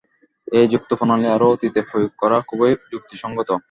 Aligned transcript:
এই 0.47 0.65
যুক্তিপ্রণালী 0.73 1.27
আরও 1.27 1.47
অতীতে 1.53 1.81
প্রয়োগ 1.89 2.11
করা 2.21 2.37
খু্বই 2.41 2.73
যুক্তিসঙ্গত। 2.91 3.49